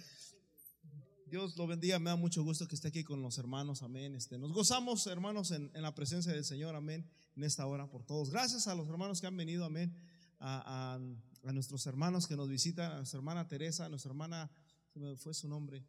Dios 1.30 1.56
lo 1.58 1.68
bendiga, 1.68 2.00
me 2.00 2.10
da 2.10 2.16
mucho 2.16 2.44
gusto 2.44 2.68
que 2.68 2.76
esté 2.76 2.88
aquí 2.88 3.04
con 3.04 3.22
los 3.22 3.38
hermanos, 3.38 3.84
amén. 3.84 4.16
Este, 4.16 4.40
nos 4.40 4.52
gozamos, 4.52 5.06
hermanos, 5.08 5.52
en, 5.52 5.70
en 5.76 5.82
la 5.84 5.94
presencia 5.94 6.34
del 6.34 6.44
Señor, 6.44 6.76
amén, 6.76 7.08
en 7.36 7.44
esta 7.44 7.66
hora 7.68 7.90
por 7.90 8.04
todos. 8.04 8.32
Gracias 8.32 8.68
a 8.68 8.74
los 8.74 8.88
hermanos 8.90 9.22
que 9.22 9.28
han 9.28 9.38
venido, 9.38 9.64
amén, 9.64 9.96
a, 10.40 10.96
a, 11.44 11.52
nuestros 11.52 11.86
hermanos 11.88 12.28
que 12.28 12.36
nos 12.36 12.50
visitan, 12.50 12.92
a 12.92 12.96
nuestra 12.98 13.18
hermana 13.18 13.48
Teresa, 13.48 13.86
a 13.86 13.90
nuestra 13.90 14.10
hermana, 14.10 14.50
fue 15.18 15.34
su 15.34 15.48
nombre, 15.48 15.86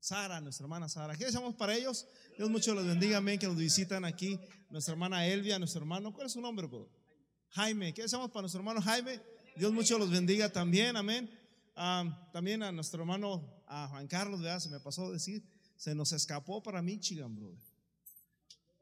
Sara, 0.00 0.40
nuestra 0.40 0.64
hermana 0.64 0.88
Sara. 0.88 1.16
¿Qué 1.16 1.24
deseamos 1.24 1.54
para 1.54 1.74
ellos? 1.74 2.06
Dios 2.36 2.48
mucho 2.48 2.74
los 2.74 2.86
bendiga, 2.86 3.18
amén, 3.18 3.38
que 3.38 3.46
nos 3.46 3.56
visitan 3.56 4.04
aquí. 4.04 4.38
Nuestra 4.70 4.92
hermana 4.92 5.26
Elvia, 5.26 5.58
nuestro 5.58 5.80
hermano, 5.80 6.12
¿cuál 6.12 6.26
es 6.26 6.32
su 6.32 6.40
nombre? 6.40 6.68
Jaime. 7.50 7.92
¿Qué 7.92 8.02
deseamos 8.02 8.30
para 8.30 8.42
nuestro 8.42 8.60
hermano 8.60 8.80
Jaime? 8.80 9.20
Dios 9.56 9.72
mucho 9.72 9.98
los 9.98 10.10
bendiga 10.10 10.50
también, 10.50 10.96
amén. 10.96 11.30
Um, 11.76 12.14
también 12.32 12.62
a 12.62 12.72
nuestro 12.72 13.00
hermano 13.00 13.62
a 13.66 13.88
Juan 13.88 14.06
Carlos, 14.06 14.40
¿verdad? 14.40 14.60
Se 14.60 14.68
me 14.68 14.80
pasó 14.80 15.10
decir, 15.10 15.42
se 15.76 15.94
nos 15.94 16.12
escapó 16.12 16.62
para 16.62 16.82
Michigan, 16.82 17.34
brother. 17.34 17.75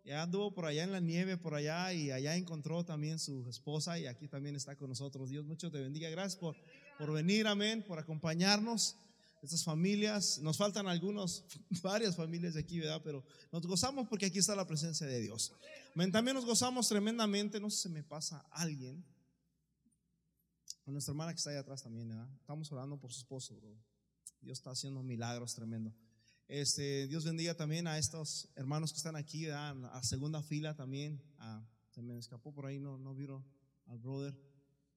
Ya 0.05 0.23
anduvo 0.23 0.53
por 0.53 0.67
allá 0.67 0.85
en 0.85 0.93
la 0.93 1.01
nieve, 1.01 1.39
por 1.39 1.55
allá, 1.55 1.93
y 1.95 2.11
allá 2.11 2.37
encontró 2.37 2.85
también 2.85 3.19
su 3.19 3.49
esposa, 3.49 3.99
y 3.99 4.07
aquí 4.07 4.29
también 4.29 4.55
está 4.55 4.77
con 4.77 4.91
nosotros. 4.91 5.31
Dios 5.31 5.47
mucho 5.47 5.71
te 5.71 5.81
bendiga. 5.81 6.11
Gracias 6.11 6.37
por, 6.37 6.57
por 6.99 7.11
venir, 7.13 7.47
amén, 7.47 7.83
por 7.87 7.99
acompañarnos. 7.99 8.97
Estas 9.43 9.65
familias, 9.65 10.39
nos 10.41 10.57
faltan 10.57 10.89
algunos, 10.89 11.45
varias 11.83 12.17
familias 12.17 12.55
de 12.55 12.61
aquí, 12.61 12.81
¿verdad? 12.81 13.01
Pero 13.03 13.25
nos 13.51 13.67
gozamos 13.67 14.07
porque 14.09 14.27
aquí 14.27 14.39
está 14.39 14.55
la 14.55 14.67
presencia 14.67 15.07
de 15.07 15.21
Dios. 15.21 15.53
Amén. 15.95 16.13
También 16.13 16.35
nos 16.35 16.45
gozamos 16.45 16.89
tremendamente, 16.89 17.59
no 17.59 17.71
sé 17.71 17.89
si 17.89 17.89
me 17.89 18.03
pasa 18.03 18.45
alguien, 18.51 19.05
a 20.87 20.91
nuestra 20.91 21.13
hermana 21.13 21.33
que 21.33 21.39
está 21.39 21.51
ahí 21.51 21.57
atrás 21.57 21.83
también, 21.83 22.09
¿verdad? 22.09 22.29
Estamos 22.41 22.71
orando 22.73 22.99
por 22.99 23.11
su 23.13 23.21
esposo, 23.21 23.57
bro. 23.57 23.75
Dios 24.41 24.59
está 24.59 24.71
haciendo 24.71 25.03
milagros 25.03 25.55
tremendo. 25.55 25.95
Este, 26.49 27.07
Dios 27.07 27.25
bendiga 27.25 27.55
también 27.55 27.87
a 27.87 27.99
estos 27.99 28.49
hermanos 28.55 28.93
que 28.93 28.99
están 28.99 29.17
aquí, 29.17 29.47
¿verdad? 29.47 29.85
a 29.95 30.03
segunda 30.03 30.43
fila 30.43 30.75
también. 30.75 31.21
Ah, 31.39 31.65
se 31.91 32.03
me 32.03 32.19
escapó 32.19 32.53
por 32.53 32.67
ahí, 32.67 32.79
no, 32.79 32.99
no 32.99 33.15
vieron 33.15 33.45
al 33.87 33.99
brother. 33.99 34.37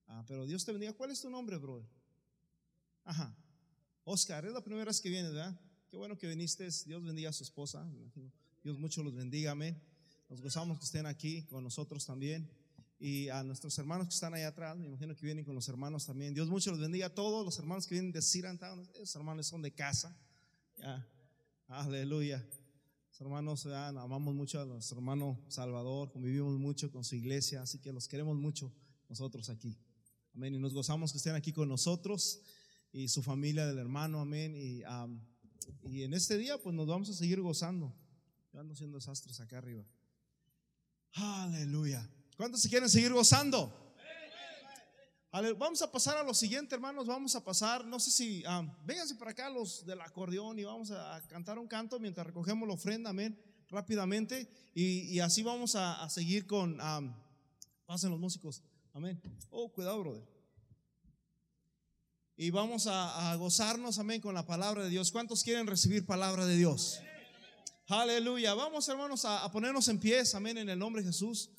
Ah, 0.07 0.23
pero 0.27 0.45
Dios 0.45 0.65
te 0.65 0.71
bendiga. 0.71 0.93
¿Cuál 0.93 1.11
es 1.11 1.21
tu 1.21 1.29
nombre, 1.29 1.57
brother? 1.57 1.87
Ajá. 3.03 3.35
Oscar, 4.03 4.45
es 4.45 4.53
la 4.53 4.63
primera 4.63 4.85
vez 4.85 4.99
que 5.01 5.09
vienes, 5.09 5.33
¿verdad? 5.33 5.59
Qué 5.89 5.97
bueno 5.97 6.17
que 6.17 6.27
viniste. 6.27 6.67
Dios 6.85 7.03
bendiga 7.03 7.29
a 7.29 7.33
su 7.33 7.43
esposa. 7.43 7.85
Dios 8.63 8.77
mucho 8.77 9.03
los 9.03 9.13
bendiga, 9.13 9.51
amén. 9.51 9.81
Nos 10.29 10.41
gozamos 10.41 10.77
que 10.79 10.85
estén 10.85 11.05
aquí 11.05 11.43
con 11.43 11.63
nosotros 11.63 12.05
también. 12.05 12.49
Y 12.99 13.29
a 13.29 13.43
nuestros 13.43 13.77
hermanos 13.77 14.07
que 14.07 14.13
están 14.13 14.33
allá 14.33 14.47
atrás, 14.47 14.75
me 14.75 14.87
imagino 14.87 15.15
que 15.15 15.25
vienen 15.25 15.45
con 15.45 15.55
los 15.55 15.67
hermanos 15.69 16.05
también. 16.05 16.33
Dios 16.33 16.49
mucho 16.49 16.71
los 16.71 16.79
bendiga 16.79 17.07
a 17.07 17.13
todos 17.13 17.45
los 17.45 17.57
hermanos 17.59 17.85
que 17.85 17.95
vienen 17.95 18.11
de 18.11 18.21
Siran 18.21 18.57
Town. 18.57 18.89
Esos 18.95 19.15
hermanos 19.15 19.47
son 19.47 19.61
de 19.61 19.71
casa. 19.71 20.17
Ya. 20.77 21.05
Aleluya. 21.69 22.47
Hermanos, 23.19 23.65
¿verdad? 23.65 23.97
amamos 23.97 24.33
mucho 24.33 24.61
a 24.61 24.65
nuestro 24.65 24.99
hermano 24.99 25.37
Salvador, 25.49 26.09
convivimos 26.11 26.57
mucho 26.57 26.89
con 26.89 27.03
su 27.03 27.15
iglesia, 27.15 27.61
así 27.61 27.79
que 27.79 27.91
los 27.91 28.07
queremos 28.07 28.37
mucho 28.37 28.71
nosotros 29.09 29.49
aquí. 29.49 29.77
Amén. 30.33 30.55
Y 30.55 30.59
nos 30.59 30.73
gozamos 30.73 31.11
que 31.11 31.17
estén 31.17 31.35
aquí 31.35 31.51
con 31.51 31.67
nosotros 31.67 32.39
y 32.93 33.09
su 33.09 33.21
familia 33.21 33.67
del 33.67 33.79
hermano. 33.79 34.21
Amén. 34.21 34.55
Y, 34.55 34.83
y 35.89 36.03
en 36.03 36.13
este 36.13 36.37
día, 36.37 36.57
pues 36.57 36.73
nos 36.73 36.87
vamos 36.87 37.09
a 37.09 37.13
seguir 37.13 37.41
gozando. 37.41 37.93
Yo 38.53 38.61
ando 38.61 38.73
haciendo 38.73 38.97
desastres 38.97 39.37
acá 39.41 39.57
arriba. 39.57 39.83
Aleluya. 41.15 42.09
¿Cuántos 42.37 42.61
se 42.61 42.69
quieren 42.69 42.89
seguir 42.89 43.11
gozando? 43.11 43.86
Vamos 45.31 45.81
a 45.81 45.91
pasar 45.91 46.17
a 46.17 46.23
lo 46.23 46.33
siguiente, 46.33 46.73
hermanos. 46.73 47.05
Vamos 47.05 47.35
a 47.35 47.43
pasar, 47.43 47.85
no 47.85 47.99
sé 47.99 48.11
si, 48.11 48.43
am, 48.45 48.73
vénganse 48.85 49.15
para 49.15 49.31
acá 49.31 49.49
los 49.49 49.85
del 49.85 49.99
acordeón 50.01 50.57
y 50.57 50.63
vamos 50.63 50.89
a, 50.91 51.21
cantar 51.27 51.59
un 51.59 51.67
canto 51.67 51.99
mientras 51.99 52.25
recogemos 52.25 52.67
la 52.67 52.73
ofrenda, 52.73 53.09
amén, 53.09 53.37
rápidamente. 53.69 54.49
Y, 54.73 55.19
así 55.19 55.43
vamos 55.43 55.75
a, 55.75 56.09
seguir 56.09 56.47
con, 56.47 56.79
am, 56.79 57.13
pasen 57.85 58.09
los 58.09 58.19
músicos, 58.19 58.63
amén. 58.93 59.21
Oh, 59.49 59.69
cuidado, 59.71 59.99
brother. 59.99 60.23
Y 62.37 62.49
vamos 62.49 62.87
a, 62.87 63.35
gozarnos, 63.35 63.99
amén, 63.99 64.21
con 64.21 64.33
la 64.33 64.45
palabra 64.45 64.83
de 64.83 64.89
Dios. 64.89 65.11
¿Cuántos 65.11 65.43
quieren 65.43 65.67
recibir 65.67 66.05
palabra 66.05 66.45
de 66.45 66.55
Dios? 66.55 67.01
Aleluya. 67.87 68.53
Vamos, 68.53 68.87
hermanos, 68.87 69.25
a, 69.25 69.43
a 69.43 69.51
ponernos 69.51 69.87
en 69.89 69.99
pies, 69.99 70.33
amén, 70.35 70.57
en 70.57 70.69
el 70.69 70.79
nombre 70.79 71.01
de 71.01 71.09
Jesús. 71.09 71.49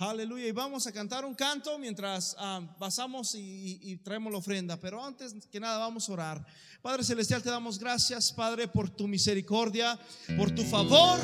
Aleluya. 0.00 0.46
Y 0.46 0.52
vamos 0.52 0.86
a 0.86 0.92
cantar 0.92 1.24
un 1.24 1.34
canto 1.34 1.76
mientras 1.76 2.36
ah, 2.38 2.60
pasamos 2.78 3.34
y, 3.34 3.80
y- 3.82 3.96
traemos 3.96 4.30
la 4.32 4.38
ofrenda. 4.38 4.76
Pero 4.78 5.04
antes 5.04 5.34
que 5.50 5.58
nada 5.58 5.78
vamos 5.78 6.08
a 6.08 6.12
orar. 6.12 6.46
Padre 6.80 7.02
Celestial, 7.02 7.42
te 7.42 7.50
damos 7.50 7.80
gracias, 7.80 8.30
Padre, 8.32 8.68
por 8.68 8.88
tu 8.88 9.08
misericordia, 9.08 9.98
por 10.36 10.52
tu 10.52 10.62
favor. 10.62 11.18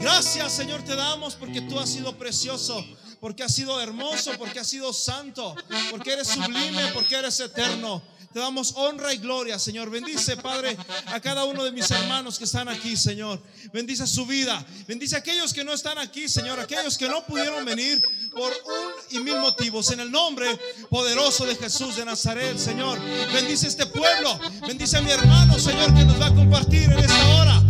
Gracias, 0.00 0.52
Señor, 0.52 0.82
te 0.82 0.96
damos 0.96 1.36
porque 1.36 1.60
tú 1.60 1.78
has 1.78 1.88
sido 1.88 2.18
precioso, 2.18 2.84
porque 3.20 3.44
has 3.44 3.54
sido 3.54 3.80
hermoso, 3.80 4.32
porque 4.36 4.58
has 4.58 4.66
sido 4.66 4.92
santo, 4.92 5.54
porque 5.92 6.14
eres 6.14 6.26
sublime, 6.26 6.82
porque 6.94 7.14
eres 7.14 7.38
eterno. 7.38 8.02
Te 8.36 8.40
damos 8.40 8.74
honra 8.76 9.14
y 9.14 9.16
gloria, 9.16 9.58
Señor. 9.58 9.88
Bendice, 9.88 10.36
Padre, 10.36 10.76
a 11.06 11.18
cada 11.20 11.46
uno 11.46 11.64
de 11.64 11.72
mis 11.72 11.90
hermanos 11.90 12.36
que 12.36 12.44
están 12.44 12.68
aquí, 12.68 12.94
Señor. 12.94 13.42
Bendice 13.72 14.06
su 14.06 14.26
vida. 14.26 14.62
Bendice 14.86 15.16
a 15.16 15.20
aquellos 15.20 15.54
que 15.54 15.64
no 15.64 15.72
están 15.72 15.96
aquí, 15.96 16.28
Señor. 16.28 16.60
Aquellos 16.60 16.98
que 16.98 17.08
no 17.08 17.24
pudieron 17.24 17.64
venir 17.64 18.04
por 18.34 18.52
un 18.52 18.92
y 19.18 19.24
mil 19.24 19.38
motivos. 19.38 19.90
En 19.90 20.00
el 20.00 20.12
nombre 20.12 20.48
poderoso 20.90 21.46
de 21.46 21.56
Jesús 21.56 21.96
de 21.96 22.04
Nazaret, 22.04 22.58
Señor. 22.58 23.00
Bendice 23.32 23.68
este 23.68 23.86
pueblo. 23.86 24.38
Bendice 24.66 24.98
a 24.98 25.00
mi 25.00 25.12
hermano, 25.12 25.58
Señor, 25.58 25.94
que 25.94 26.04
nos 26.04 26.20
va 26.20 26.26
a 26.26 26.34
compartir 26.34 26.92
en 26.92 26.98
esta 26.98 27.28
hora. 27.36 27.62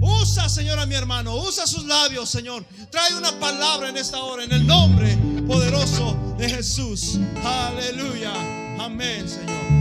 Usa, 0.00 0.48
Señor, 0.48 0.78
a 0.78 0.86
mi 0.86 0.94
hermano. 0.94 1.36
Usa 1.36 1.66
sus 1.66 1.84
labios, 1.84 2.30
Señor. 2.30 2.64
Trae 2.90 3.14
una 3.16 3.38
palabra 3.38 3.90
en 3.90 3.98
esta 3.98 4.22
hora, 4.22 4.44
en 4.44 4.52
el 4.52 4.66
nombre 4.66 5.14
poderoso 5.46 6.16
de 6.38 6.48
Jesús. 6.48 7.18
Aleluya. 7.44 8.32
Amén, 8.82 9.28
Señor. 9.28 9.75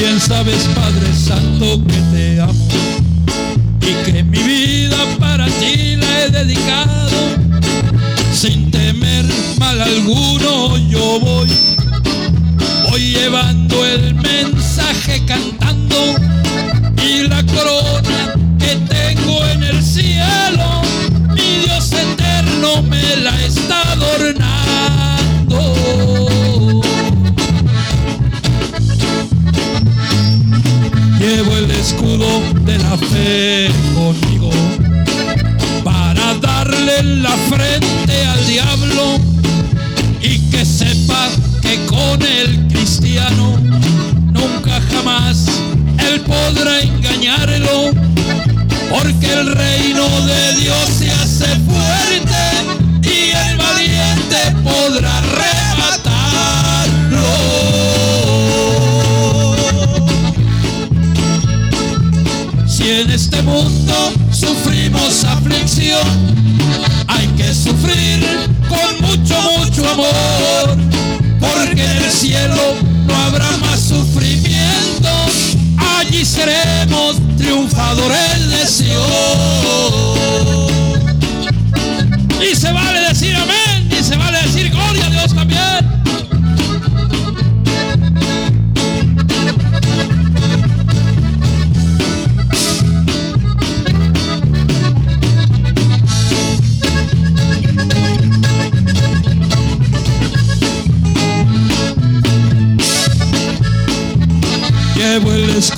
Bien 0.00 0.18
sabes, 0.18 0.66
Padre 0.74 1.14
Santo, 1.14 1.84
que 1.86 2.00
te 2.12 2.40
amo 2.40 2.68
y 3.82 3.92
que 4.10 4.24
mi 4.24 4.38
vida 4.38 4.96
para 5.18 5.44
ti 5.46 5.96
la 5.96 6.22
he 6.22 6.30
dedicado. 6.30 7.18
Sin 8.32 8.70
temer 8.70 9.26
mal 9.58 9.78
alguno, 9.80 10.78
yo 10.88 11.20
voy 11.20 11.50
Voy 12.90 13.12
llevando 13.12 13.84
el 13.84 14.14
mensaje 14.14 15.22
cantando 15.26 15.96
y 17.04 17.28
la 17.28 17.44
corona 17.44 18.32
que 18.58 18.76
tengo 18.88 19.44
en 19.48 19.62
el 19.64 19.82
cielo, 19.82 20.80
mi 21.34 21.58
Dios 21.66 21.92
eterno 21.92 22.82
me 22.82 23.16
la 23.18 23.38
está 23.44 23.92
adornando. 23.92 24.60
Escudo 31.90 32.40
de 32.60 32.78
la 32.78 32.96
fe 32.96 33.68
conmigo 33.94 34.50
para 35.82 36.34
darle 36.34 37.02
la 37.02 37.36
frente 37.48 38.26
al 38.26 38.46
diablo 38.46 39.18
y 40.22 40.38
que 40.50 40.64
sepa 40.64 41.28
que 41.60 41.84
con 41.86 42.22
el 42.22 42.68
cristiano 42.68 43.58
nunca 44.32 44.80
jamás 44.92 45.46
él 45.98 46.20
podrá 46.20 46.80
engañarlo, 46.80 47.90
porque 48.88 49.32
el 49.32 49.52
reino 49.52 50.08
de 50.26 50.60
Dios 50.60 50.88
se 50.96 51.10
hace 51.10 51.46
fuerte 51.66 52.09
con 68.68 69.00
mucho, 69.00 69.34
mucho 69.58 69.88
amor, 69.88 70.76
porque 71.40 71.84
en 71.84 72.04
el 72.04 72.10
cielo 72.10 72.74
no 73.06 73.14
habrá 73.16 73.56
más 73.58 73.80
sufrimiento, 73.80 75.08
allí 75.98 76.24
seremos 76.24 77.16
triunfadores 77.38 78.50
de 78.50 78.66
Sion. 78.66 80.49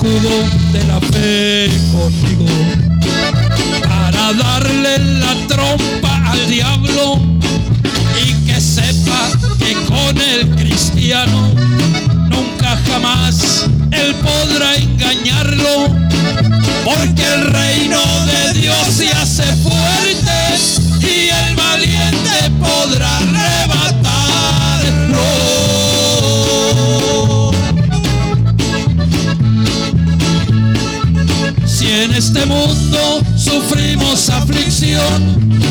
Escudo 0.03 0.43
de 0.73 0.83
la 0.85 0.99
fe 0.99 1.69
conmigo 1.91 2.45
para 3.83 4.33
darle 4.33 4.99
la 5.19 5.33
trompa 5.47 6.31
al 6.31 6.49
diablo 6.49 7.19
y 8.21 8.33
que 8.45 8.59
sepa 8.59 9.31
que 9.59 9.73
con 9.85 10.19
el 10.19 10.49
cristiano 10.55 11.53
nunca 12.29 12.77
jamás 12.89 13.65
él 13.91 14.15
podrá 14.15 14.75
engañarlo 14.75 15.87
porque 16.83 17.25
el 17.25 17.45
reino 17.53 18.01
de 18.25 18.59
Dios 18.59 18.87
se 18.87 19.09
hace 19.09 19.43
fuerte 19.57 20.33
y 20.99 21.29
el 21.29 21.55
valiente 21.55 22.51
podrá 22.59 23.19
este 32.33 32.47
mundo 32.47 33.21
sufrimos 33.37 34.27
aflicción, 34.29 35.61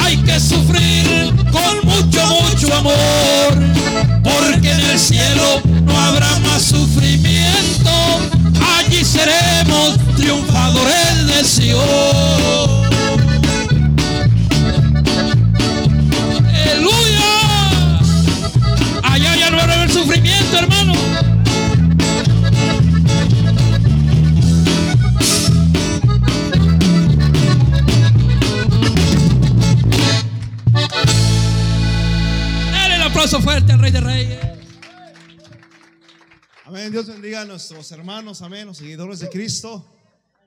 hay 0.00 0.16
que 0.18 0.38
sufrir 0.38 1.34
con 1.50 1.84
mucho, 1.84 2.24
mucho 2.40 2.72
amor, 2.72 2.94
porque 4.22 4.70
en 4.70 4.80
el 4.80 4.98
cielo 4.98 5.60
no 5.84 5.98
habrá 5.98 6.38
más 6.40 6.62
sufrimiento, 6.62 7.90
allí 8.78 9.04
seremos 9.04 9.96
triunfadores 10.16 11.26
de 11.26 11.44
Sion. 11.44 12.93
Aplauso 33.24 33.42
fuerte 33.42 33.72
al 33.72 33.78
Rey 33.78 33.90
de 33.90 34.00
Reyes. 34.02 34.38
Amén. 36.66 36.92
Dios 36.92 37.06
bendiga 37.06 37.40
a 37.40 37.44
nuestros 37.46 37.90
hermanos, 37.90 38.42
amén, 38.42 38.66
los 38.66 38.76
seguidores 38.76 39.18
de 39.20 39.30
Cristo. 39.30 39.82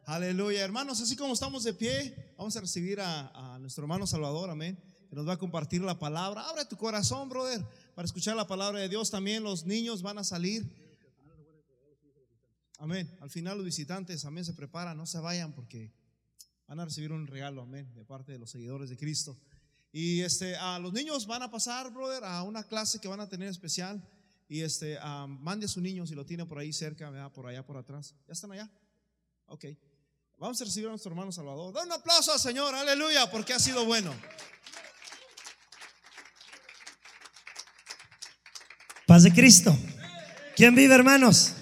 Aleluya. 0.05 0.63
Hermanos, 0.63 1.01
así 1.01 1.15
como 1.15 1.33
estamos 1.33 1.63
de 1.63 1.73
pie, 1.73 2.33
vamos 2.37 2.55
a 2.55 2.61
recibir 2.61 2.99
a, 3.01 3.57
nuestro 3.59 3.83
hermano 3.83 4.05
Salvador, 4.05 4.51
amén, 4.51 4.77
que 5.09 5.15
nos 5.15 5.27
va 5.27 5.33
a 5.33 5.37
compartir 5.37 5.81
la 5.81 5.97
palabra. 5.97 6.47
Abre 6.47 6.65
tu 6.65 6.77
corazón, 6.77 7.29
brother, 7.29 7.65
para 7.95 8.05
escuchar 8.05 8.35
la 8.35 8.45
palabra 8.45 8.79
de 8.79 8.89
Dios. 8.89 9.09
También 9.09 9.41
los 9.41 9.65
niños 9.65 10.03
van 10.03 10.19
a 10.19 10.23
salir. 10.23 10.63
Amén. 12.77 13.11
Al 13.21 13.31
final 13.31 13.57
los 13.57 13.65
visitantes, 13.65 14.23
amén, 14.23 14.45
se 14.45 14.53
preparan, 14.53 14.95
no 14.97 15.07
se 15.07 15.17
vayan 15.17 15.51
porque 15.51 15.91
van 16.67 16.79
a 16.79 16.85
recibir 16.85 17.11
un 17.11 17.25
regalo, 17.25 17.63
amén, 17.63 17.91
de 17.95 18.05
parte 18.05 18.33
de 18.33 18.37
los 18.37 18.51
seguidores 18.51 18.91
de 18.91 18.97
Cristo. 18.97 19.35
Y 19.99 20.21
este, 20.21 20.55
a 20.55 20.77
los 20.77 20.93
niños 20.93 21.25
van 21.25 21.41
a 21.41 21.49
pasar, 21.49 21.91
brother, 21.91 22.23
a 22.23 22.43
una 22.43 22.61
clase 22.61 22.99
que 22.99 23.07
van 23.07 23.19
a 23.19 23.27
tener 23.27 23.47
especial. 23.47 23.99
Y 24.47 24.61
este, 24.61 24.95
mande 25.39 25.65
a 25.65 25.67
su 25.67 25.81
niño 25.81 26.05
si 26.05 26.13
lo 26.13 26.23
tiene 26.23 26.45
por 26.45 26.59
ahí 26.59 26.71
cerca, 26.71 27.09
¿verdad? 27.09 27.31
por 27.31 27.47
allá, 27.47 27.65
por 27.65 27.77
atrás. 27.77 28.13
¿Ya 28.27 28.33
están 28.33 28.51
allá? 28.51 28.69
Ok. 29.47 29.65
Vamos 30.37 30.61
a 30.61 30.65
recibir 30.65 30.85
a 30.85 30.91
nuestro 30.91 31.09
hermano 31.09 31.31
Salvador. 31.31 31.73
Da 31.73 31.81
un 31.81 31.91
aplauso 31.91 32.31
al 32.31 32.39
Señor, 32.39 32.75
aleluya, 32.75 33.31
porque 33.31 33.55
ha 33.55 33.59
sido 33.59 33.85
bueno. 33.85 34.13
Paz 39.07 39.23
de 39.23 39.33
Cristo. 39.33 39.75
¿Quién 40.55 40.75
vive, 40.75 40.93
hermanos? 40.93 41.53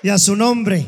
Y 0.00 0.10
a 0.10 0.18
su 0.18 0.36
nombre. 0.36 0.86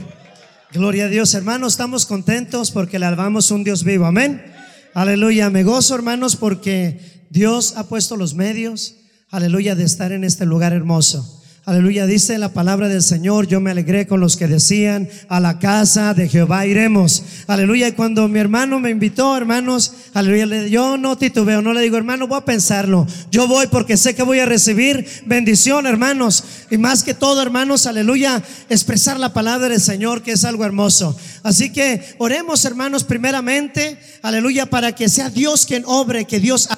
Gloria 0.71 1.07
a 1.07 1.09
Dios, 1.09 1.35
hermanos. 1.35 1.73
Estamos 1.73 2.07
contentos 2.07 2.71
porque 2.71 3.01
le 3.01 3.07
alabamos 3.07 3.51
un 3.51 3.65
Dios 3.65 3.83
vivo. 3.83 4.07
Amén. 4.07 4.56
Aleluya. 4.97 5.51
Me 5.51 5.63
gozo, 5.63 5.95
hermanos, 5.95 6.37
porque 6.37 7.27
Dios 7.29 7.75
ha 7.77 7.87
puesto 7.87 8.17
los 8.17 8.33
medios. 8.33 8.95
Aleluya, 9.29 9.75
de 9.75 9.85
estar 9.85 10.11
en 10.11 10.25
este 10.25 10.47
lugar 10.47 10.73
hermoso. 10.73 11.45
Aleluya, 11.69 12.07
dice 12.07 12.39
la 12.39 12.51
palabra 12.53 12.87
del 12.89 13.03
Señor, 13.03 13.49
yo 13.49 13.61
me 13.61 13.73
alegré 13.73 14.07
con 14.07 14.21
los 14.21 14.37
que 14.37 14.47
decían, 14.47 15.09
a 15.29 15.41
la 15.41 15.59
casa 15.59 16.15
de 16.15 16.29
Jehová 16.29 16.65
iremos. 16.65 17.25
Aleluya, 17.49 17.89
y 17.89 17.93
cuando 17.93 18.29
mi 18.29 18.39
hermano 18.39 18.79
me 18.79 18.91
invitó, 18.91 19.37
hermanos, 19.37 19.93
aleluya, 20.15 20.47
le- 20.47 20.71
yo 20.71 20.97
no 20.97 21.19
titubeo, 21.19 21.63
no 21.63 21.73
le 21.73 21.81
digo, 21.81 21.97
hermano, 21.97 22.29
voy 22.29 22.39
a 22.39 22.45
pensarlo. 22.45 23.05
Yo 23.33 23.49
voy 23.49 23.67
porque 23.67 23.97
sé 23.97 24.15
que 24.15 24.23
voy 24.23 24.39
a 24.39 24.47
recibir 24.47 25.05
bendición, 25.27 25.87
hermanos. 25.89 26.45
Y 26.71 26.79
más 26.79 27.03
que 27.03 27.15
todo, 27.15 27.43
hermanos, 27.43 27.87
aleluya, 27.89 28.45
expresar 28.69 29.19
la 29.19 29.33
palabra 29.33 29.69
del 29.69 29.81
Señor, 29.81 30.23
que 30.23 30.31
es 30.33 30.45
algo 30.45 30.65
hermoso. 30.65 31.19
Así 31.43 31.73
que 31.73 32.01
oremos, 32.19 32.65
hermanos, 32.65 33.03
primeramente, 33.03 33.99
aleluya, 34.23 34.67
para 34.67 34.93
que 34.95 35.09
sea 35.09 35.31
Dios 35.31 35.67
quien 35.67 35.83
obre, 35.85 36.27
que 36.27 36.39
Dios 36.39 36.69